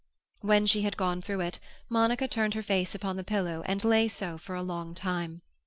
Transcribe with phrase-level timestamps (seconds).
[0.39, 4.07] When she had gone through it, Monica turned her face upon the pillow and lay
[4.07, 5.43] so for a long time.